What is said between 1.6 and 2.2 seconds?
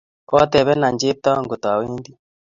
awendi